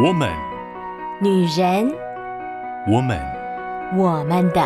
[0.00, 0.32] 我们，
[1.20, 1.92] 女人，
[2.86, 3.18] 我们，
[3.96, 4.62] 我们的。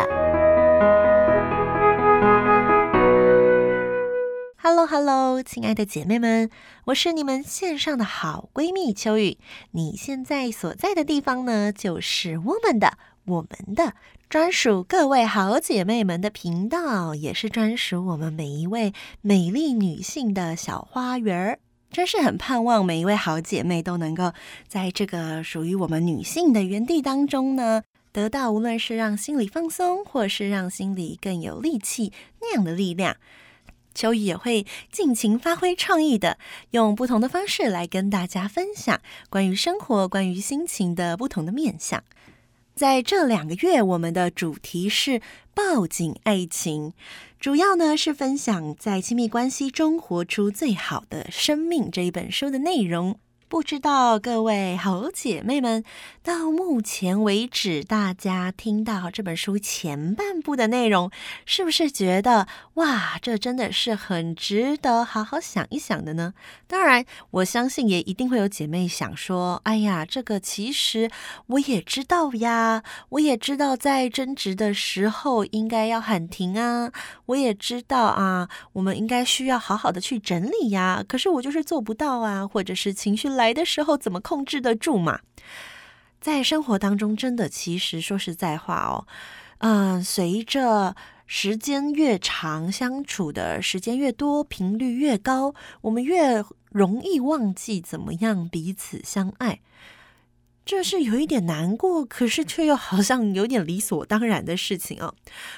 [4.61, 6.51] Hello，Hello，hello, 亲爱的姐妹们，
[6.85, 9.39] 我是你们线上的好闺蜜秋雨。
[9.71, 13.93] 你现在所在的地方呢，就是我们的、我们的
[14.29, 21.57] 专属各位好姐妹们的频道，也是专属我们每一位美丽女性的小花园儿。
[21.93, 24.33] 真是很盼望每一位好姐妹都能够
[24.67, 32.11] 在这个属于我们女性的园地当中呢，得到无论是让心里放松，或是让心里更有力气
[32.41, 33.15] 那样的力量。
[33.93, 36.39] 秋雨也会尽情发挥创意的，
[36.71, 38.99] 用不同的方式来跟大家分享
[39.29, 42.03] 关于生活、关于心情的不同的面向。
[42.73, 45.21] 在这两个月，我们的主题是
[45.53, 46.93] 抱紧爱情。
[47.43, 53.19] 主要呢是分享在亲密关系中活出最好的生命这一本书的内容。
[53.53, 55.83] 不知道各位好姐妹们，
[56.23, 61.11] 到目前为止，大家听到这本书前半部的内容，
[61.45, 66.33] 是不是觉得哇，这真的是很值得好好想一想的呢？
[66.65, 71.11] 当然，我相信也一定会有姐妹想说：“哎呀，这个其实
[71.45, 76.91] 我也知道呀，我也知道在争执的时候应该要喊停啊，
[77.27, 85.19] 我也知道啊，我们应该需要好好的去整理呀，可是我就是做不到啊，或者是情绪来。”来的时候怎么控制得住嘛？
[86.21, 89.05] 在生活当中，真的，其实说实在话哦，
[89.57, 90.95] 嗯，随着
[91.27, 99.59] 时间越长，相处的时间越多，频率越高，我们越容易忘记怎么样彼此相爱。
[100.65, 105.13] 这是有一点难过，可是却又好像有点理所当然的事情哦。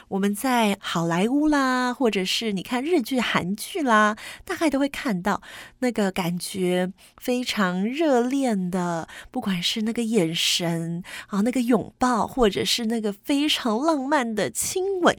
[0.08, 5.44] 我们在好莱坞啦，或者是你看日剧、韩剧啦，大概都会看到
[5.80, 15.16] 那个感觉非常热恋的，不管是那个眼神啊，那个拥抱，或者是那个非常浪漫的亲吻，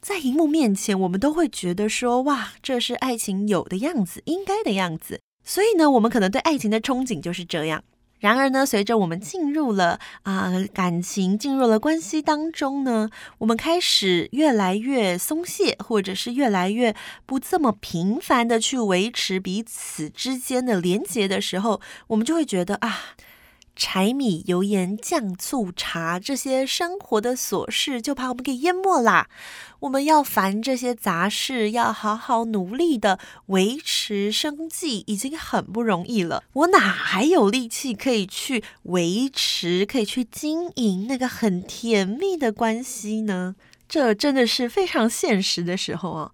[0.00, 5.20] 在荧幕面前，我们都会觉得说：哇，这是爱情有的样子，应该的样子。
[5.44, 7.84] 所以呢，我们可能对爱情的憧憬就是这样。
[8.18, 16.94] 然而呢，随着我们进入了啊、感情，进入了关系当中呢，我们开始越来越松懈，或者是越来越
[17.26, 22.98] 不这么频繁的去维持彼此之间的连接的时候，我们就会觉得啊。
[23.78, 29.28] 柴米油盐酱醋茶，这些生活的琐事就把我们给淹没啦。
[29.78, 36.42] 我们要烦这些杂事，要好好努力的维持生计，已经很不容易了。
[36.54, 43.54] 我哪还有力气可以去维持，可以去经营那个很甜蜜的关系呢？
[43.88, 46.32] 这真的是非常现实的时候哦。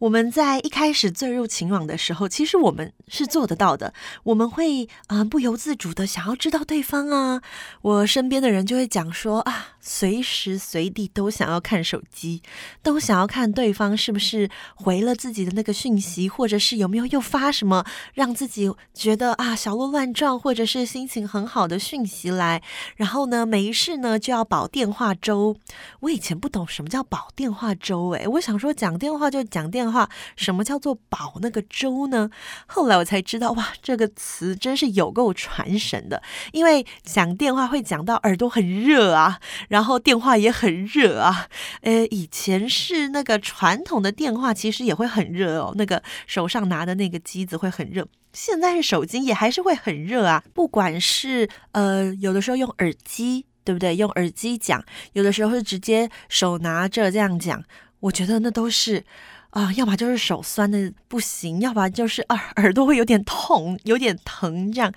[0.00, 3.94] 我们在一开始坠入情网的时候，其实我们是做得到的。
[4.24, 7.40] 我们会啊、不由自主的想要知道对方啊。
[7.80, 12.42] 我身边的人就会讲说啊，随时随地都想要看手机，
[12.82, 22.62] 都想要看对方是不是回了自己的那个讯息，或者是有没有又发什么让自己觉得啊小鹿乱撞，或者是心情很好的讯息来。
[22.96, 25.56] 然后呢，没事呢就要保电话粥。
[26.00, 32.30] 我以前不懂什么叫保电话粥，诶，我想说讲电话就讲电话，什么叫做保那个粥呢？
[32.66, 36.22] 后来我才知道，哇，这个词真是有够传神的。
[36.52, 41.48] 因为讲电话会讲到耳朵很热啊，然后电话也很热啊。
[41.82, 48.06] 呃，以前是那个传统的电话，其实也会很热哦，那个手上拿的那个机子会很热。
[48.32, 53.46] 现在是手机也还是会很热啊，不管是呃，有的时候用耳机。
[53.66, 53.96] 对不对？
[53.96, 54.82] 用耳机讲，
[55.14, 57.64] 有的时候是直接手拿着这样讲，
[57.98, 59.04] 我觉得那都是
[59.50, 64.92] 啊、要么就是手酸的不行，要不然就是耳耳朵会有点痛，有点疼这样。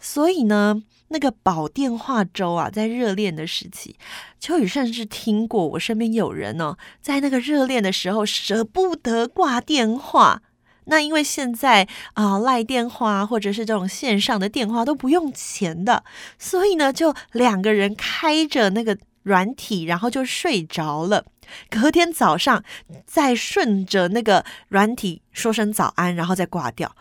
[0.00, 3.96] 所以呢，那个保电话粥啊，在热恋的时期，
[4.40, 10.42] 秋雨甚至听过我身边有人哦，在那个热恋的时候舍不得挂电话。
[10.88, 16.02] 那因为现在啊，赖电话或者是这种线上的电话都不用钱的，
[16.38, 21.24] 所以呢，就两个人开着那个软体，然后就睡着了。
[21.70, 22.62] 隔天早上
[23.06, 26.94] 再顺着那个软体说声早安，然后再挂掉。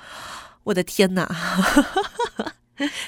[0.66, 1.30] 我的天哪！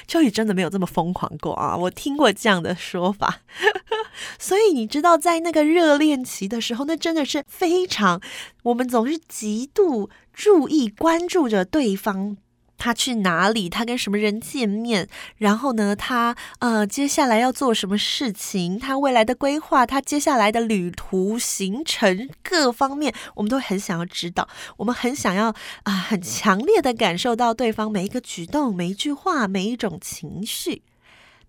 [0.08, 1.76] 秋雨真的没有这么疯狂过啊！
[1.76, 3.42] 我听过这样的说法，
[4.36, 8.20] 所以你知道，在那个热恋期的时候，那真的是非常，
[8.64, 12.36] 我们总是极度注意、关注着对方。
[12.82, 13.68] 他去哪里？
[13.68, 15.06] 他跟什么人见面？
[15.36, 15.94] 然后呢？
[15.94, 18.78] 他呃，接下来要做什么事情？
[18.78, 24.48] 他未来的规划，他接下来的旅途行程各方面，我们都很想要知道。
[24.78, 30.82] 我们很想要啊、很强烈的感受到对方每一个举动、每一句话、每一种情绪。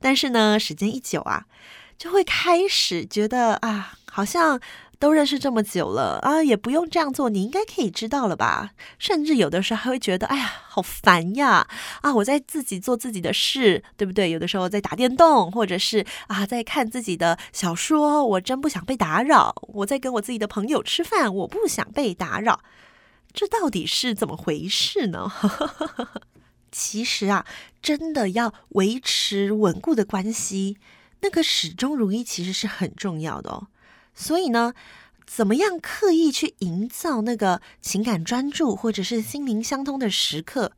[0.01, 1.45] 但是呢，时间一久啊，
[1.97, 4.59] 就会开始觉得啊，好像。
[5.01, 8.69] 都认识这么久了啊，也不用这样做，你应该可以知道了吧？
[8.99, 11.67] 甚至有的时候还会觉得，哎呀，好烦呀！
[12.01, 14.29] 啊，我在自己做自己的事，对不对？
[14.29, 19.55] 有的时候在打电动，或者是啊，在看自己的小说，我真不想被打扰。
[19.73, 22.61] 我在跟我自己的朋友吃饭，我不想被打扰。
[23.33, 25.31] 这到底是怎么回事呢？
[26.71, 27.47] 其实啊，
[27.81, 30.77] 真的要维持稳固的关系，
[31.21, 33.67] 那个始终如一，其实是很重要的哦。
[34.13, 34.73] 所以呢，
[35.25, 40.73] 怎么样刻意去营造那个情感专注或者是心灵相通的时刻？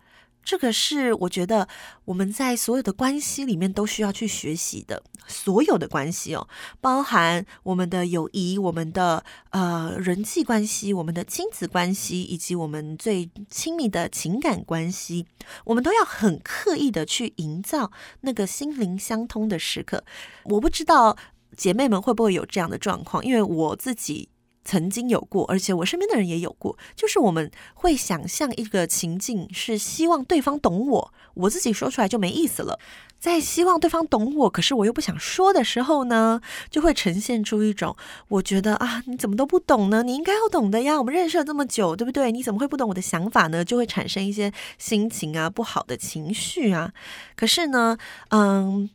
[0.45, 1.69] 这个是我觉得
[2.03, 5.01] 我们在所有的关系里面都需要去学习的。
[5.25, 6.45] 所有的关系哦，
[6.81, 15.25] 包含我们的友谊、我们的呃人际关系、我们的亲子关系，以及我们最亲密的情感关系，
[15.63, 17.89] 我们都要很刻意的去营造
[18.19, 20.03] 那个心灵相通的时刻。
[20.44, 21.18] 我不知道。
[21.56, 23.24] 姐妹们会不会有这样的状况？
[23.24, 24.30] 因为我自己
[24.66, 26.78] 曾经有过，而且我身边的人也有过。
[26.96, 32.80] 就是我们会想象一个情境，是希望对方懂我，我自己说出来就没意思了。
[33.20, 37.96] 在希望对方懂我，可是我又不想说的时候呢，就会呈现出一种
[38.28, 40.04] 我觉得啊，你怎么都不懂呢？
[40.04, 42.34] 你应该要懂的呀，我们认识了这么久，对不对？
[42.34, 43.64] 你怎么会不懂我的想法呢？
[43.64, 46.92] 就会产生一些心情啊，不好的情绪啊。
[47.38, 47.98] 可是呢，
[48.30, 48.90] 嗯，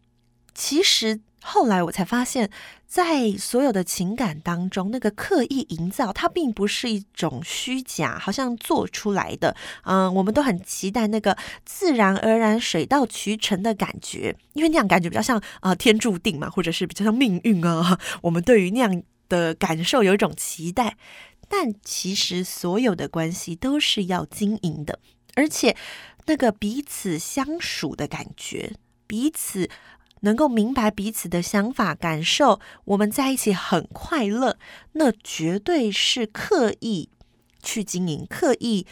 [0.54, 1.20] 其实。
[1.40, 2.50] 后来我才发现，
[2.86, 9.56] 在所有的情感当中，那个刻意营造，它并不是一种虚假，好像做出来的。
[9.84, 17.98] 嗯，我们都很期待那个自然而然、水到渠成的感觉，因为那样感觉比较像啊、天注定嘛，或者是比较像命运啊。
[18.22, 20.96] 我们对于那样的感受有一种期待，
[21.48, 24.98] 但其实所有的关系都是要经营的，
[25.34, 25.76] 而且
[26.26, 28.74] 那个彼此相属的感觉，
[29.06, 29.70] 彼此。
[30.20, 34.58] 能够明白彼此的想法、感受，我们在一起很快乐，
[34.92, 37.08] 那绝对是刻意
[37.62, 38.86] 去经营，刻意，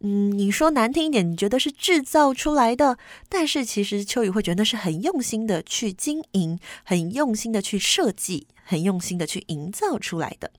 [0.00, 2.98] 嗯，你说难听一点，你觉得是制造出来的，
[3.28, 10.50] 但是其实秋雨会觉得那是很用心的去经营，很用心的去设计，很用心的去营造出来的。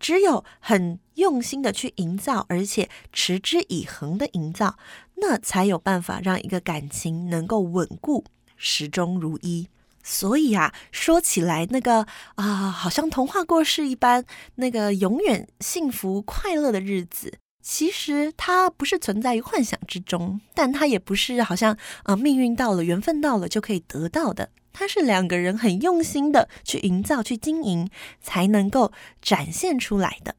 [0.00, 4.78] 只有很用心的去营造，而且持之以恒的营造，
[5.16, 8.24] 那才有办法让一个感情能够稳固。
[8.58, 9.68] 始终如一，
[10.02, 14.24] 所以啊，说起来那个啊、好像童话故事一般，
[14.56, 27.88] 那个永远幸福快乐的日子，其实它不是存在于幻想之中，但它也不是好像啊、命运到了，缘分到了就可以得到的，它是两个人很用心的去营造、去经营，
[28.20, 30.34] 才能够展现出来的。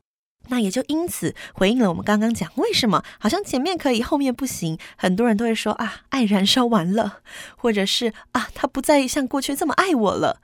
[0.49, 4.77] 那也就因此回应了我们刚刚讲，为什么好像前面可以，后面不行？
[4.97, 7.19] 很多人都会说啊，爱燃烧完了，
[7.55, 10.41] 或者是啊，他不再像过去这么爱我了。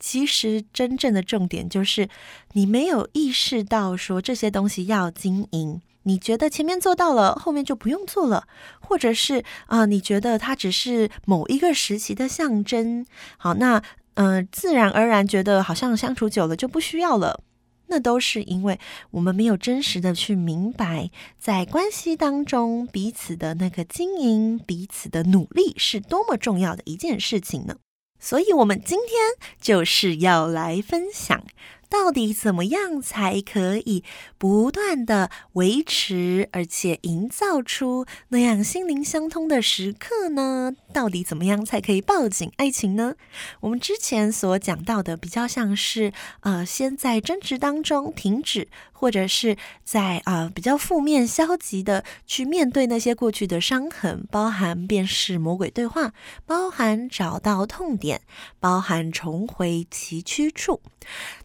[0.00, 2.08] 其实真正的重点就是
[2.52, 8.46] 你没有意识到说这些东西要经营，你觉得前面做到了，后面就不用做了，
[8.80, 13.04] 或者是啊，你觉得它只是某一个时期的象征。
[13.38, 13.82] 好，那
[14.14, 17.40] 嗯、自然而然觉得好像相处久了就不需要了。
[17.88, 18.78] 那都是因为
[19.10, 27.76] 我们没有真实的去明白，在关系当中彼此的那个经营、彼此的努力是多么重要的一件事情呢？
[28.20, 31.44] 所以，我们今天就是要来分享。
[31.88, 34.04] 到底怎么样才可以
[34.36, 40.72] 不断的维持，而且营造出那样心灵相通的时刻呢？
[40.92, 43.14] 到底怎么样才可以抱紧爱情呢？
[43.60, 56.12] 我们之前所讲到的比较像是，呃，先在争执当中停止，或者是在啊、呃、比较负面消极的去面对那些过去的伤痕，包含便是魔鬼对话，
[56.44, 58.20] 包含找到痛点，
[58.60, 60.80] 包含重回崎岖处。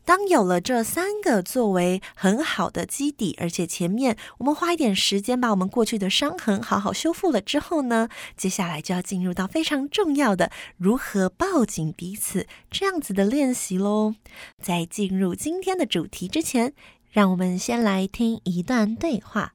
[0.05, 14.15] 当有了这三个作为很好的基底，而且前面我们花一点时间把我们过去的伤痕好好修复了之后呢，接下来就要进入到非常重要的如何抱紧彼此这样子的练习喽。
[14.62, 16.74] 在进入今天的主题之前，
[17.10, 19.53] 让我们先来听一段对话。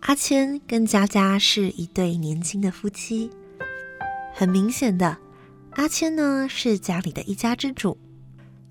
[0.00, 3.30] 阿谦跟佳佳是一对年轻的夫妻。
[4.32, 5.18] 很明显的，
[5.72, 7.98] 阿谦呢是家里的一家之主，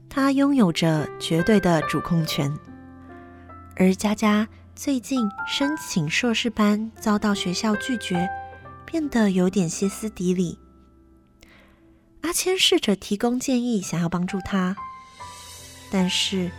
[0.10, 2.52] 他拥有着绝对的主控权。
[3.76, 8.28] 而佳佳最近申请硕士班遭到学校拒绝，
[8.86, 10.58] 变得有点歇斯底里。
[12.22, 14.76] 阿谦试着提供建议，想要帮助他，
[15.92, 16.50] 但是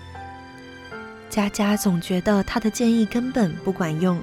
[1.28, 4.22] 佳佳总觉得他的建议根本不管用。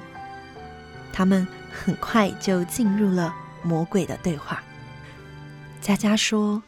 [1.16, 4.62] 他们很快就进入了魔鬼的对话。
[5.80, 6.62] 佳佳说：“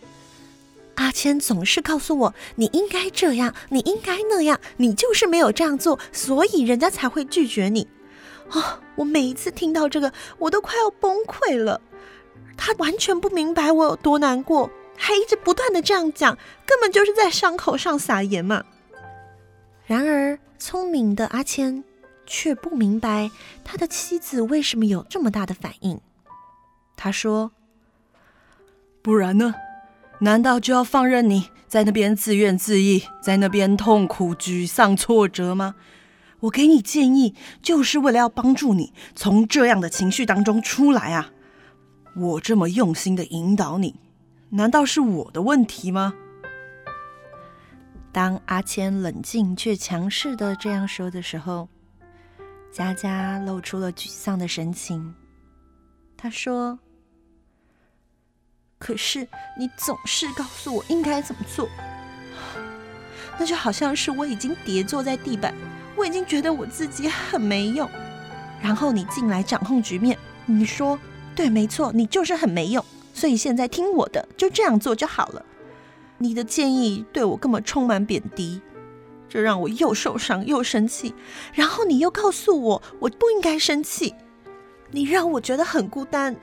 [0.96, 7.86] 阿谦总是告诉我，你应该这样，你应该那样，你就是没有这样做，所以人家才会拒绝你。”
[8.52, 11.82] 哦，我每一次听到这个，我都快要崩溃了。
[12.56, 18.64] 他完全不明白我有多难过，还一直不断的这样讲，根本就是在伤口上撒盐嘛。
[19.84, 21.84] 然而，聪明的阿谦
[22.28, 23.32] 却不明白
[23.64, 26.00] 他的妻子为什么有这么大的反应。
[26.94, 27.50] 他说
[29.02, 29.54] ：“不然呢？
[30.20, 35.74] 难道就要放任你在那边自怨自艾，在那边痛苦、沮丧、挫折吗？”
[36.40, 41.32] 我给你建议，就是为了要帮助你从这样的情绪当中出来啊！
[42.14, 43.96] 我这么用心的引导你，
[44.50, 46.14] 难道是我的问题吗？
[48.12, 51.68] 当阿谦冷静却强势的这样说的时候，
[52.78, 55.12] 佳佳露出了沮丧的神情。
[56.16, 56.78] 她说
[58.78, 59.26] ：“可是
[59.58, 61.68] 你总是告诉我应该怎么做，
[63.36, 65.52] 那就好像是我已经跌坐在地板。”
[65.98, 67.90] 我已经觉得我自己很没用，
[68.62, 70.16] 然后你进来掌控局面，
[70.46, 70.96] 你说
[71.34, 75.44] 对，没错，你就是很没用，所以现在听我的，就这样做就好了。
[76.18, 78.62] 你的建议对我根本充满贬低，
[79.28, 81.14] 这让我又受伤又生气。
[81.52, 84.14] 然后你又告诉我我不应该生气，
[84.90, 86.34] 你让我觉得很孤单，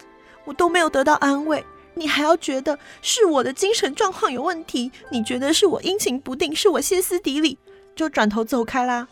[0.45, 1.65] 我都没有得到安慰，
[1.95, 7.57] 你还要觉得是我的精神状况有问题，你觉得是我阴晴不定，是我歇斯底里，
[7.95, 9.07] 就转头走开啦。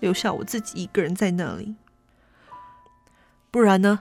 [0.00, 1.74] 留下我自己一个人在那里，
[3.50, 4.00] 不然呢？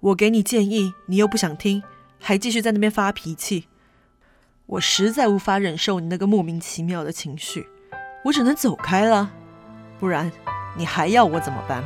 [0.00, 1.82] 我给你建议，你又不想听，
[2.18, 3.68] 还继续在那边发脾气。
[4.66, 7.66] 我实在无法忍受你那个莫名其妙的情绪，
[8.24, 9.30] 我只能走开了。
[10.00, 10.32] 不然，
[10.76, 11.84] 你还要我怎么办？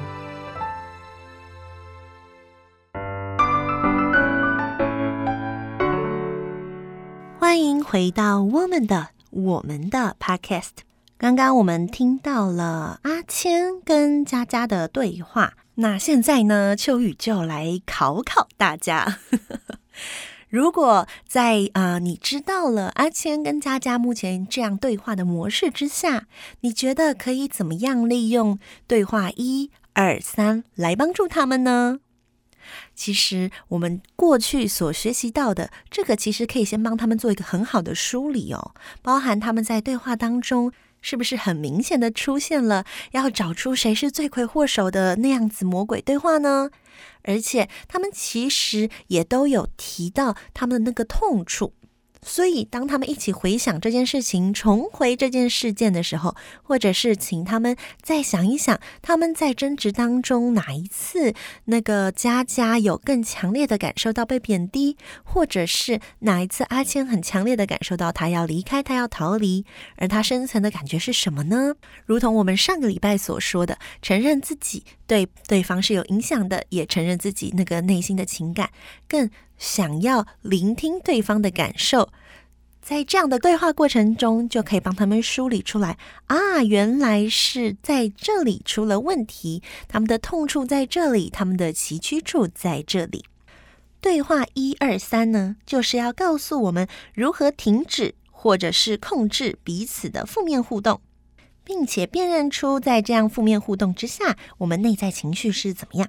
[7.40, 10.70] 欢迎回到我们的我们的 Podcast。
[11.16, 19.18] 刚刚我们听到了阿谦跟佳佳的对话，那现在呢，秋雨就来考考大家。
[20.48, 26.26] 如果在啊、你知道了阿谦跟佳佳目前这样对话的模式之下，
[26.60, 32.00] 你觉得可以怎么样利用对话一二三来帮助他们呢？
[32.94, 40.72] 其实我们过去所学习到的这个，其实可以先帮他们做一个很好的梳理哦，包含他们在对话当中。
[41.00, 46.70] 是不是很明显的出现了要找出谁是罪魁祸首的那样子魔鬼对话呢？
[47.22, 51.74] 而且他们其实也都有提到他们的那个痛处。
[52.20, 61.32] 所以，当他们一起回想这件事情，重回这件事件的时候，或者是请他们再想一想，他们在争执当中哪一次
[61.66, 69.64] 那个佳佳有更强烈的感受到被贬低，或者是哪一次阿谦很强烈的感受到他要离开，他要逃离，
[69.96, 71.74] 而他深层的感觉是什么呢？
[72.04, 78.70] 如同我们上个礼拜所说的，承认自己对对方是有影响的，也承认自己那个内心的情感，
[79.08, 79.30] 更。
[79.58, 82.08] 想要聆听对方的感受，
[82.80, 93.24] 在这样的对话过程中，就可以帮他们梳理出来啊，原来是在这里出了问题，他们的痛处在这里，他们的崎岖处在这里。
[94.00, 101.00] 对话一二三呢，就是要告诉我们如何停止或者是控制彼此的负面互动，
[101.64, 106.08] 并且辨认出在这样负面互动之下，我们内在情绪是怎么样。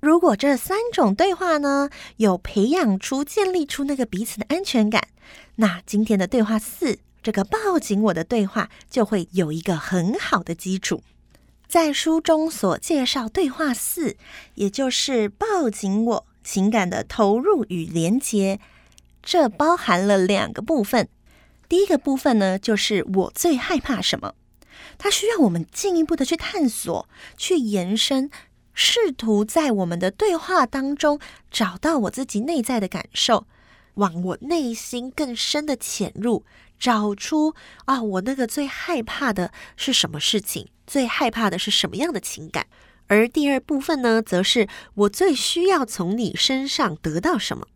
[0.00, 5.08] 如果这三种对话呢，有培养出、建立出那个彼此的安全感，
[5.56, 11.02] 那今天的对话四，这个抱紧我的对话就会有一个很好的基础。
[11.66, 14.16] 在书中所介绍对话四，
[14.54, 18.60] 也就是抱紧我情感的投入与连接，
[19.22, 21.08] 这包含了两个部分。
[21.68, 24.34] 第一个部分呢，就是我最害怕什么，
[24.96, 28.30] 它需要我们进一步的去探索、去延伸。
[28.80, 31.18] 试图在我们的对话当中
[31.50, 33.48] 找到我自己内在的感受，
[33.94, 36.44] 往我内心更深的潜入，
[36.78, 37.56] 找出
[37.86, 42.68] 啊，我那个最害怕的是什么事情，最害怕的是什么样的情感。
[43.08, 47.66] 而第二部分呢，则是我最需要从你身上得到什么。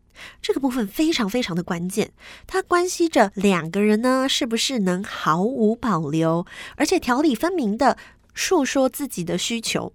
[0.41, 2.13] 这个部分非常非常的关键，
[2.47, 7.99] 它关系着两个人呢，是不是能毫无保留，而且条理分明的
[8.37, 9.93] 诉说自己的需求。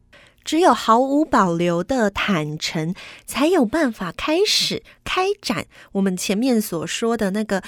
[0.47, 7.61] 只有毫无保留的坦诚，才有办法开始开展我们前面所说的那个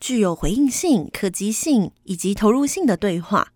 [0.00, 3.48] 具有回应性、可及性以及投入性的对话。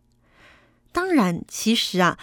[0.92, 2.18] 当然，其实啊，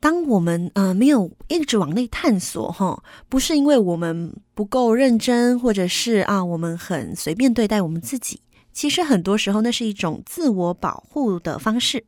[0.00, 8.40] 当我们呃没有一直往内探索哈，不是因为我们不够认真，或者是啊我们很随便对待我们自己，
[8.72, 12.06] 其实很多时候那是一种自我保护的方式。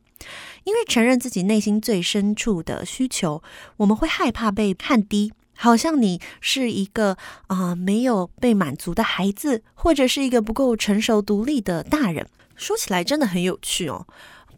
[0.63, 3.41] 因为承认自己内心最深处的需求，
[3.77, 7.17] 我们会害怕被看低，好像你是一个
[7.47, 12.27] 啊、没有被满足的孩子，或者是一个不够成熟独立的大人。
[12.55, 14.07] 说起来真的很有趣哦，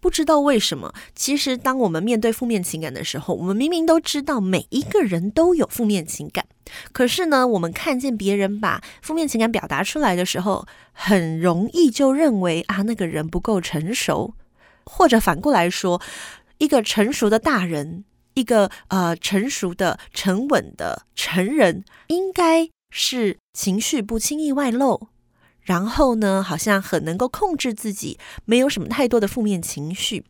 [0.02, 6.46] 不知道为什么，其实当我们面对负面情感的时候，我们明明都知道每一个人都有负面情感，
[6.92, 14.34] 可是呢，我们看见别人把负面情感表达出来的时候，很容易就认为啊，那个人不够成熟，
[14.86, 16.02] 或者反过来说，
[16.58, 25.10] 一个成熟的大人，一个呃成熟的沉稳的成人，应该是情绪不轻易外露。
[25.62, 30.24] 然后呢，好像很能够控制自己，没有什么太多的负面情绪，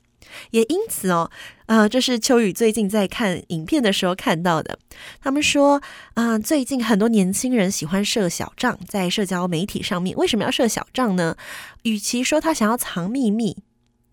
[0.51, 1.29] 也因此哦，
[1.65, 4.79] 啊、这是秋雨最近在看影片的时候看到的。
[5.19, 5.81] 他们说，
[6.13, 11.35] 啊、最近很多年轻人喜欢设小账，在社交媒体上面，为什么要设小账呢？
[11.83, 13.57] 与其说他想要藏秘密。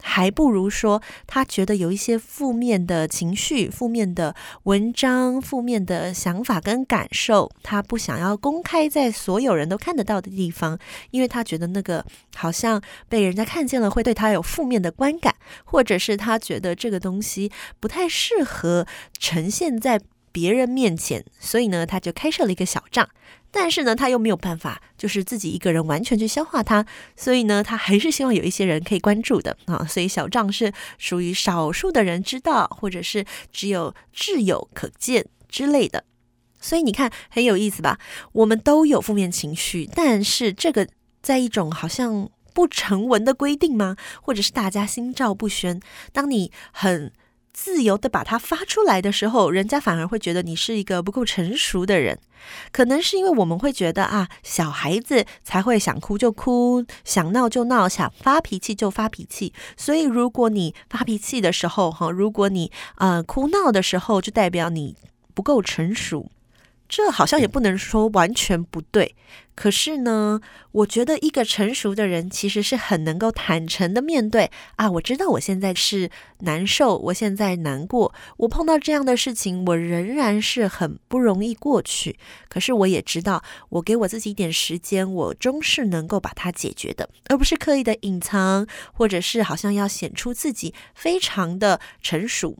[0.02, 10.78] 还不如说，他觉得有一些负面的情绪、负面的文章、负面的想法跟感受，他不想要公开在所有人都看得到的地方，
[11.12, 12.04] 因为他觉得那个
[12.34, 18.86] 好像被人家看见了，会对他有负面的观感，或者是他觉得这个东西不太适合
[19.18, 20.00] 呈现在
[20.32, 23.08] 别人面前，所以呢，他就开设了一个小账。
[23.54, 29.84] 但是呢，他又没有办法，就是自己一个人完全去消化它，所以呢，他还是希望有一些人可以关注的啊。
[29.84, 36.04] 所以小账是属于少数的人知道，或者是只有挚友可见之类的。
[36.62, 37.98] 所以你看，很有意思吧？
[38.32, 40.88] 我们都有负面情绪，但是这个
[41.20, 43.96] 在一种好像不成文的规定吗？
[44.22, 45.78] 或者是大家心照不宣？
[46.12, 47.12] 当你很
[47.52, 52.18] 自由的把它发出来的时候，人家反而会觉得你是一个不够成熟的人。
[52.72, 59.52] 可能是因为我们会觉得啊，小孩子才会想哭就哭，想闹就闹，想发脾气就发脾气。
[59.76, 64.96] 所以如果你发脾气的时候，哈，如果你呃哭闹的时候，就代表你
[65.34, 66.30] 不够成熟。
[66.92, 69.16] 这好像也不能说完全不对，
[69.54, 74.90] 可是呢，我觉得一个成熟的人其实是很能够坦诚的面对啊。
[74.90, 82.18] 我知道我现在是难受，我现在难过，我碰到这样的事情，我仍然是很不容易过去。
[82.50, 92.58] 可是我也知道，我给我自己一点时间，我终是能够把它解决的，而不是刻意的隐藏，或者是好像要显出自己非常的成熟。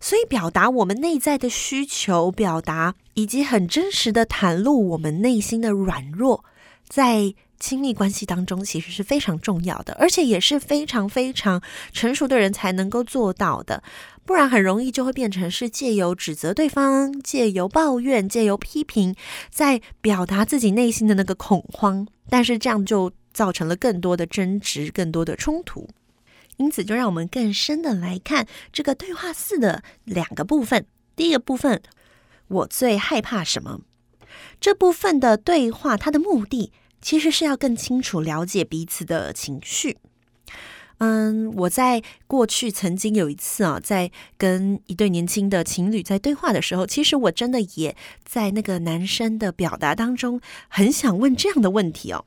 [0.00, 6.44] 所以，表达我们内在的需求，表达以及很真实的袒露我们内心的软弱，
[6.88, 13.82] 在亲密关系当中其实是非常重要的，而且也是非常非常成熟的人才能够做到的。
[14.26, 19.14] 不然，很容易就会变成是借由指责对方、借由抱怨、借由批评，
[19.50, 22.06] 在表达自己内心的那个恐慌。
[22.28, 25.88] 但是这样就造成了更多的争执、更多的冲突。
[26.56, 30.86] 因此，就让我们更深的来看这个对话四的两个部分。
[31.14, 31.82] 第一个部分，
[32.48, 33.80] 我最害怕什么？
[34.60, 39.98] 这部分的对话，它的目的其实是要更清楚了解彼此的情绪。
[40.98, 52.24] 嗯，我在过去曾经有一次啊，在跟一对年轻的情侣在对话的时候，其实我真的也在那个男生的表达当中，很想问这样的问题哦。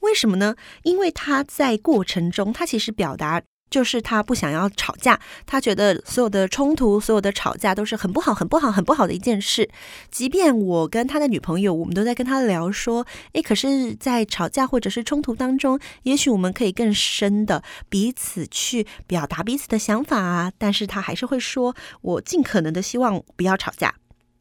[0.00, 0.56] 为什么呢？
[0.82, 3.42] 因为他在过程中，他其实表达。
[3.70, 9.70] 就是他不想要吵架，他觉得所有的冲突、所有的吵架都是很不好、很不好、很不好的一件事。
[10.10, 20.52] 即便我跟他的女朋友，我们都在跟他聊说，诶，可是，在吵架或者是冲突当中，也许我们可以更深的彼此去表达彼此的想法啊。
[20.58, 23.94] 但是他还是会说，我尽可能的希望不要吵架。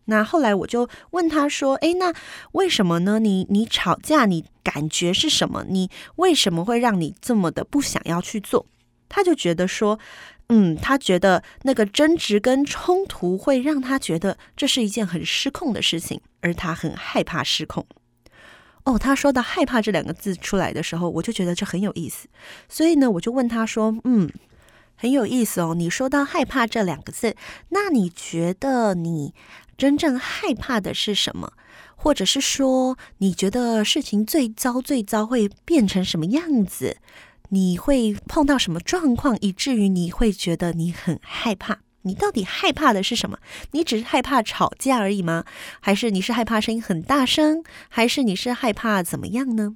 [0.06, 2.12] 那后来我就问他说，诶，那
[2.54, 3.20] 为什么呢？
[3.20, 5.64] 你你吵架，你感觉是什么？
[5.70, 8.66] 你为什么会让你这么的不想要去做？
[9.10, 10.00] 他就觉得说，
[10.48, 17.86] 嗯，他觉得那个争执跟冲突会让他觉得这是一件很失控的事情，而他很害怕失控。
[18.86, 22.28] 哦，他说到“害怕”这两个字出来的时候，我就觉得这很有意思。
[22.70, 24.32] 所以呢，我就问他说，嗯，
[24.96, 25.76] 很有意思哦。
[25.76, 27.36] 你说到“害怕”这两个字，
[27.70, 29.36] 那你觉得你
[29.78, 31.52] 真正害怕的是什么？
[31.98, 36.98] 或者是说，你觉得事情最糟最糟会变成什么样子？
[37.50, 41.80] 你会碰到什么状况，以至于你会觉得你很害怕？
[42.04, 43.38] 你到底害怕的是什么？
[43.72, 45.44] 你只是害怕吵架而已吗？
[45.82, 47.64] 还是你是害怕声音很大声？
[47.90, 49.76] 还是你是害怕怎么样呢？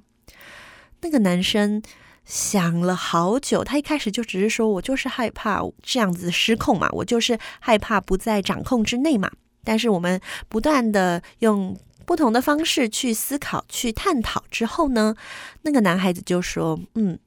[1.02, 1.82] 那个男生
[2.24, 3.62] 想了好久。
[3.62, 9.30] 他一开始就只是说：“我就是害怕这样子失控嘛，我就是害怕不在掌控之内嘛。”
[9.62, 15.14] 但是我们不断的用不同的方式去思考、去探讨之后呢，
[15.62, 17.18] 那个男孩子就说：“嗯，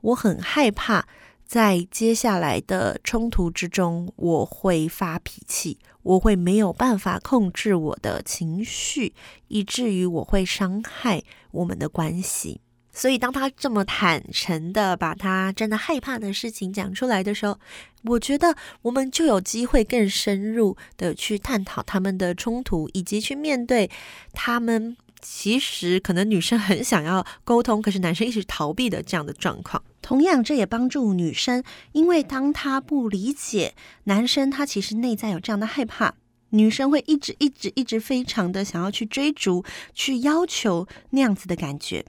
[0.00, 1.06] 我很害怕。”
[1.48, 9.14] 在接下来的冲突之中，我会发脾气，我会没有办法控制我的情绪，
[9.46, 12.60] 以至于我会伤害我们的关系。
[12.92, 17.58] 所以，当他这么坦诚的把他真的害怕的事情讲出来的时候，
[18.04, 23.90] 我觉得我们就有机会更深入的去探讨他们的冲突，以及去面对
[24.34, 24.94] 他们。
[25.20, 29.82] 其实可能女生很想要沟通，可是男生一直逃避的这样的状况。
[30.00, 36.14] 同样，这也帮助女生，因为当她不理解男生，他其实内在有这样的害怕，
[36.50, 42.04] 女生会一直一直一直非常的想要去追逐、去要求那样子的感觉。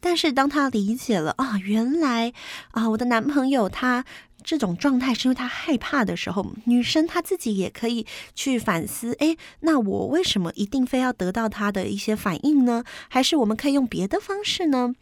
[0.00, 2.32] 但是当她理解了啊，原来
[2.72, 4.04] 啊，我的男朋友他。
[4.44, 12.84] 这种状态是因为他害怕的时候，女生她自己也可以去反思：诶，那我为什么一定非要得到他的一些反应呢？
[13.08, 14.94] 还是我们可以用别的方式呢？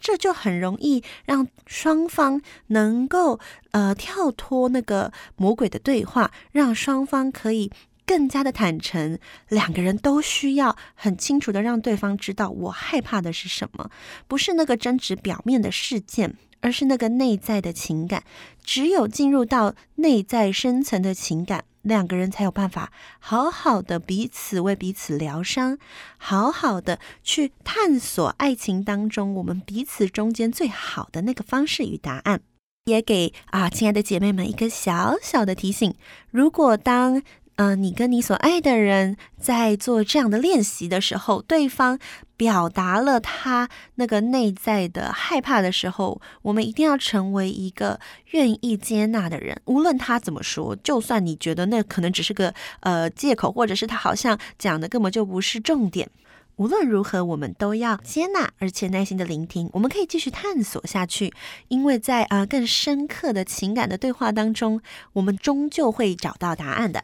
[0.00, 3.40] 这就很容易让双方能够
[3.72, 7.70] 呃跳脱那个魔鬼的对话，让双方可以
[8.06, 9.18] 更加的坦诚。
[9.48, 13.90] 两个人都需要很清楚的让对方知道我害怕的是什么，
[14.28, 16.36] 不是那个争执表面的事件。
[16.60, 18.24] 而是那个内在的情感，
[18.62, 25.78] 只有进入到内在深层的情感，两个人才有办法好好的彼此为彼此疗伤，
[26.16, 32.40] 好好的去探索爱情当中我们彼此中间最好的那个方式与答案。
[32.84, 35.94] 也给啊，亲爱的姐妹们一个小小的提醒：
[36.30, 37.22] 如果当、
[37.58, 41.98] 呃，你跟你所爱的人在做这样的练习的时候，对方
[42.36, 47.98] 表达了他那个内在的害怕的时候，我们一定要成为一个
[48.30, 49.60] 愿意接纳的人。
[49.64, 56.08] 无论他怎么说，就算你觉得那可能只是个呃借口，或者是他好像讲的根本就不是重点，
[56.54, 59.68] 无论如何，我们都要接纳，而且耐心的聆听。
[59.72, 61.34] 我们可以继续探索下去，
[61.66, 64.80] 因为在啊、更深刻的情感的对话当中，
[65.14, 67.02] 我们终究会找到答案的。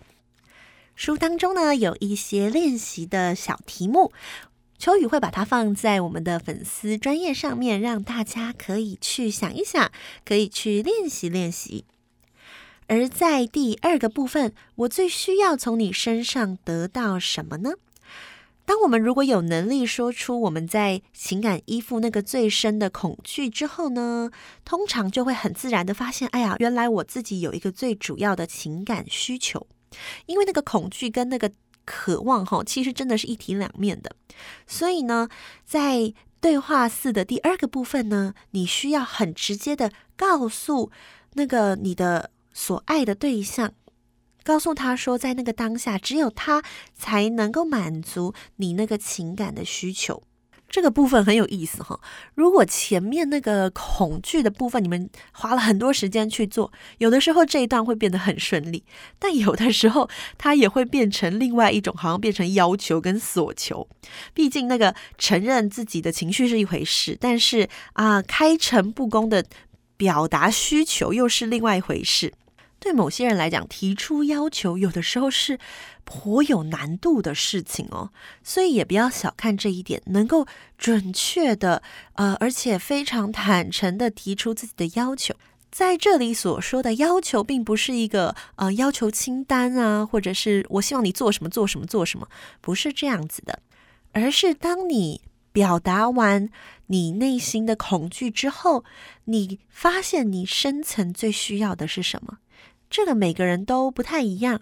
[0.94, 4.12] 书当中呢，有一些练习的小题目，
[4.78, 9.90] 秋雨会把它放在我们的粉丝专页上面，让大家可以去想一想，
[10.24, 11.84] 可以去练习练习。
[12.86, 17.72] 而在第二个部分，我最需要从你身上得到什么呢？
[18.64, 24.30] 当我们如果有能力说出我们在情感依附那个最深的恐惧之后呢，
[24.64, 29.66] 通常就会很自然的发现，哎呀，原来我自己有一个最主要的情感需求。
[30.26, 31.50] 因为那个恐惧跟那个
[31.84, 34.14] 渴望，哈，其实真的是一体两面的。
[34.66, 35.28] 所以呢，
[35.64, 40.90] 在对话四的第二个部分呢，你需要很直接的告诉
[41.34, 43.72] 那个你的所爱的对象，
[44.42, 46.62] 告诉他说，在那个当下，只有他
[46.94, 50.22] 才能够满足你那个情感的需求。
[50.68, 52.00] 这个部分很有意思哈。
[52.34, 58.84] 如果前面那个恐惧的部分，你们花了很多时间去做，有的时候这一段会变得很顺利，
[59.18, 63.88] 但有的时候它也会变成另外一种，好像变成要求跟索求。
[64.32, 69.44] 毕竟那个承认自己的情绪是一回事，但是啊，开诚布公的
[69.96, 72.32] 表达需求又是另外一回事。
[72.84, 75.58] 对某些人来讲，提出要求有的时候是
[76.04, 78.10] 颇有难度的事情哦，
[78.42, 85.34] 所以也不要小看这一点，能够准确的，呃，而且非常坦诚的提出自己的要求。
[85.70, 92.28] 在这里所说的要求，并不是一个呃要求清单啊，或者是我希望你做什么做什么做什么，
[92.60, 93.60] 不是这样子的，
[94.12, 96.50] 而是当你表达完
[96.88, 98.84] 你内心的恐惧之后，
[99.24, 102.38] 你发现你深层最需要的是什么。
[102.94, 104.60] 这个每个人都不太一样，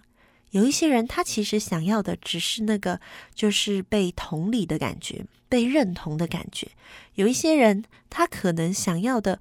[0.52, 2.98] 有一些人他其实想要的只是那个，
[3.34, 6.68] 就是被同理的感觉，被认同的感觉。
[7.16, 9.38] 有一些人他可能想要的，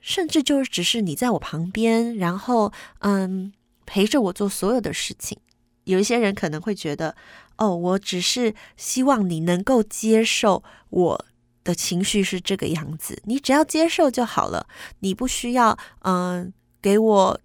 [0.00, 3.52] 甚至就是只是你在我旁边，然后嗯
[3.84, 5.36] 陪着我做所有的事情。
[5.84, 7.14] 有一些人可能会觉得，
[7.58, 11.26] 哦，我只是希望你能够接受我
[11.62, 14.66] 的情绪是这个样子，你只要接受就好了，
[15.00, 17.38] 你不需要嗯给我。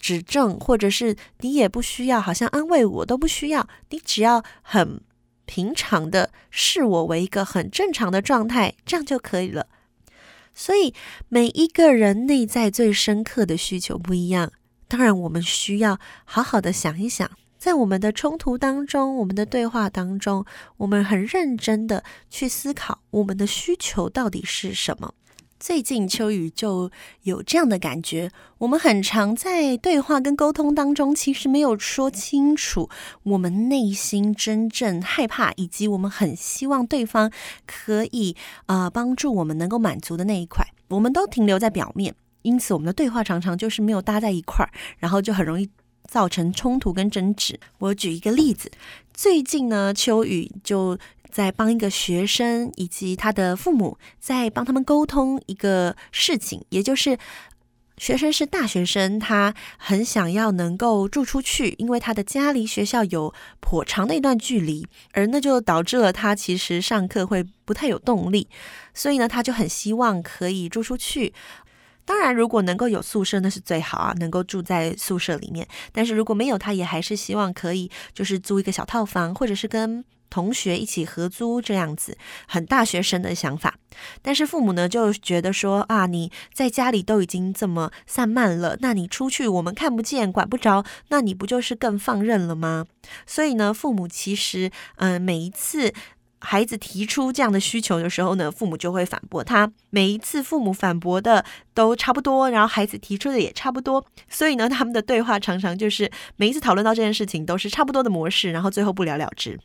[0.00, 5.00] 指正，或者是你也不需要，好像安慰我都不需要，你只要很
[5.44, 9.66] 平常的视我为一个很正常的状态，这样就可以了。
[10.54, 10.92] 所以
[11.28, 14.52] 每一个人内在最深刻的需求不一样，
[14.88, 20.44] 当然我们需要好好的想一想，在我们的冲突当中，我们的对话当中，
[20.78, 25.14] 我们很认真的去思考我们的需求到底是什么。
[25.60, 26.90] 最近秋雨就
[27.24, 32.88] 有这样的感觉，我们很常在对话跟沟通当中，其实没有说清楚
[33.24, 37.30] 我们内心真正害怕，以及我们很希望对方
[37.66, 45.68] 可以啊、呃、帮助我们能够满足的那一块，我们都停留在表面，因此我们的对话常常就是没有搭在一块儿，然后就很容易
[46.08, 47.60] 造成冲突跟争执。
[47.78, 48.70] 我举一个例子，
[49.12, 50.98] 最近呢，秋雨就。
[51.30, 57.16] 在帮一个学生以及他的父母，在帮他们沟通一个事情，也就是
[57.96, 68.48] 学生是大学生，他很想要能够住出去，因为他的家离学校有颇长的一段距离，而那就导致了他其实上课会不太有动力，
[68.94, 71.32] 所以呢，他就很希望可以住出去。
[72.06, 75.68] 当然，如果能够有宿舍，那是最好啊，能够住在宿舍里面。
[75.92, 80.02] 但是如果没有，他也还是希望可以就是租一个小套房，或者是跟。
[80.30, 82.16] 同学一起合租这样子，
[82.46, 83.74] 很大学生的想法。
[84.22, 92.86] 但是父母呢，就觉得说啊，你在家里都已经这么散漫了，那你出去我们看不见、管不着，那你不就是更放任了吗？
[93.26, 95.92] 所以呢，父母其实，嗯、每一次
[96.38, 99.70] 孩子提出这样的需求的时候呢，父母就会反驳他。
[99.90, 109.58] 每一次父母反驳的都差不多，然后孩子提出的也差不多，所以呢，他们的对话常常就是每一次讨论到这件事情都是差不多的模式，然后最后不了了之。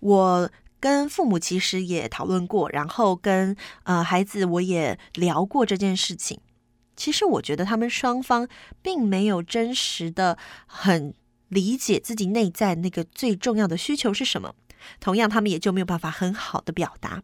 [0.00, 6.40] 我跟父母其实也讨论过，然后跟呃孩子我也聊过这件事情。
[6.96, 8.48] 其实我觉得他们双方
[8.82, 11.14] 并没有真实的很
[11.48, 14.54] 理解自己内在那个最重要的需求是什么，
[14.98, 17.22] 同样他们也就没有办法很好的表达。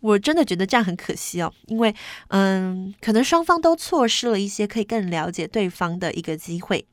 [0.00, 1.94] 我真的觉得这样很可惜哦，因为
[2.28, 6.86] 嗯，可能双方都错失了一些可以更了解对方的一个机会。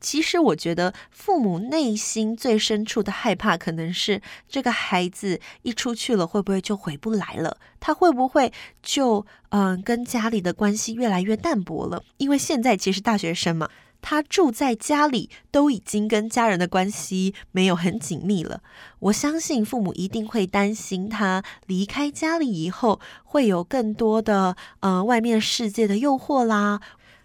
[0.00, 7.58] 其实我觉得，父母内心最深处的害怕，可能是这个孩子一出去了，会不会就回不来了？
[7.78, 12.02] 他会不会就嗯，跟家里的关系越来越淡薄了？
[12.16, 13.68] 因为现在其实大学生嘛，
[14.02, 18.62] 他住在家里，都已经跟家人的关系没有很紧密了。
[18.98, 26.80] 我相信父母一定会担心他离开家里以后，会有更多的呃外面世界的诱惑啦。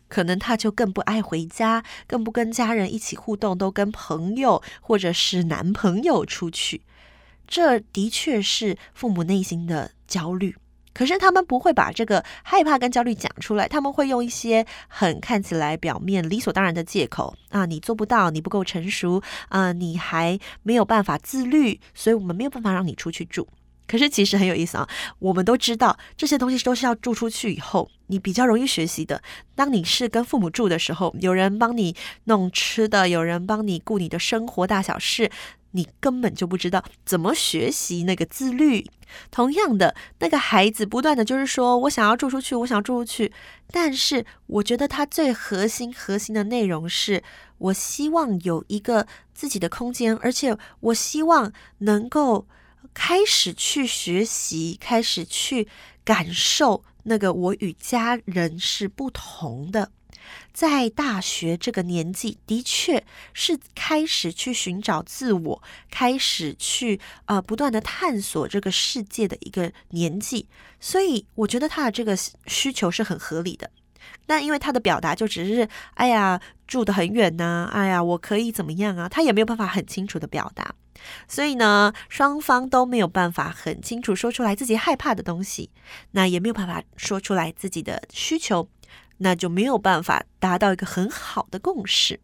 [0.08, 6.82] 可能他就更不爱回家，更不跟家人一起互动，都跟朋友或者是男朋友出去。
[7.48, 10.56] 这的确是父母内心的焦虑，
[10.94, 23.48] 可是他们不会把这个害怕跟焦虑讲出来，他们会用一些很看起来表面理所当然的借口啊，你做不到，你不够成熟啊，你还没有办法自律，所以我们没有办法让你出去住。
[23.88, 29.21] 可是其实很有意思啊，我们都知道这些东西都是要住出去以后，你比较容易学习的。
[29.54, 31.95] 当你是跟父母住的时候，有人帮你
[32.26, 35.30] 弄吃的，有人帮你顾你的生活大小事，
[35.71, 38.86] 你根本就不知道怎么学习那个自律。
[39.30, 43.32] 同样的，那个孩子不断的就是说我想要住出去，我想要住出去，
[43.71, 47.21] 但是我觉得他最核心核心的内容是
[47.60, 52.48] 我希望有一个自己的空间，而且我希望能够。
[52.93, 55.67] 开始去学习，开始去
[56.04, 59.91] 感受那个我与家人是不同的。
[60.52, 70.48] 在大学这个年纪，的确是开始去寻找自我，开始去呃不断的探索这个世界的一个年纪。
[70.80, 72.17] 所以，我觉得他的这个
[72.48, 73.69] 需求是很合理的。
[74.28, 80.74] 那因为他的表达就只是“哎呀，住得很远呐，哎呀，我可以怎么样啊”，他也没有办法很清楚的表达。
[81.27, 85.69] 所以呢，双方都没有办法很清楚说出来自己害怕的东西，
[86.12, 88.67] 那也没有办法说出来自己的需求，
[89.17, 92.19] 那就没有办法达到一个很好的共识。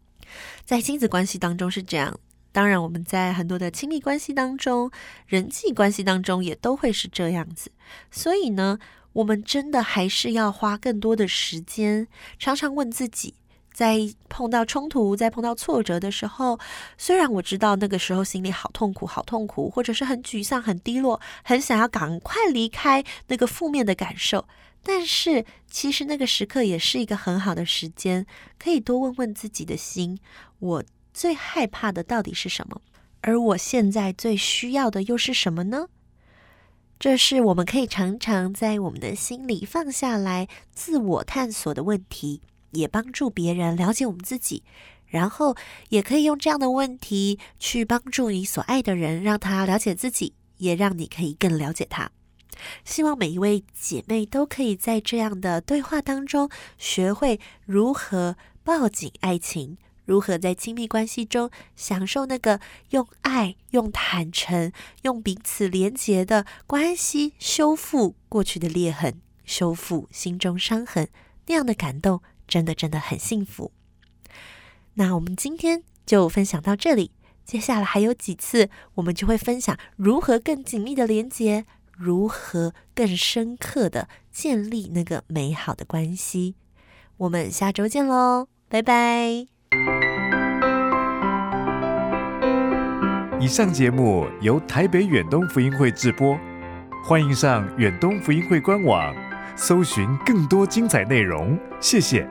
[0.64, 2.18] 在亲子关系当中是这样，
[2.52, 4.90] 当然我们在很多的亲密关系当中、
[5.26, 7.70] 人际关系当中也都会是这样子。
[8.10, 8.78] 所以呢，
[9.12, 12.08] 我们真的还是要花更多的时间，
[12.38, 13.34] 常常问自己。
[13.72, 16.58] 在碰到冲突，在碰到挫折的时候，
[16.98, 24.46] 虽然我知道那个时候心里好痛苦，好痛苦，或者是很沮丧、很低落，很想要赶快离开那个负面的感受，
[24.82, 28.26] 但是其实那个时刻也是一个很好的时间，
[28.58, 30.18] 可以多问问自己的心：
[30.58, 32.80] 我最害怕的到底是什么？
[33.22, 35.86] 而我现在最需要的又是什么呢？
[36.98, 42.42] 这是我们可以常常在我们的心里放下来，自我探索的问题。
[42.72, 44.62] 也帮助别人了解我们自己，
[45.06, 45.56] 然后
[45.88, 52.10] 也可以用这样的问题去帮助你所爱的人，让他了解自己，也让你可以更了解他。
[52.84, 64.70] 希望每一位姐妹都可以在这样的对话当中，学会如何抱紧爱情，如何在亲密关系中享受那个用爱、用坦诚、
[65.02, 69.20] 用彼此连结的关系，修复过去的裂痕。
[69.44, 71.08] 修复心中伤痕，
[71.46, 73.72] 那样的感动真的真的很幸福。
[74.94, 77.12] 那我们今天就分享到这里，
[77.44, 86.56] 接下来还有几次，我们就会分享如何更紧密的连接，如何更深刻的建立那个美好的关系。
[87.16, 89.46] 我们下周见喽，拜拜。
[93.40, 96.38] 以上节目由台北远东福音会制播，
[97.04, 99.14] 欢迎上远东福音会官网，
[99.62, 101.56] 搜寻更多精彩内容。
[101.80, 102.28] 谢谢。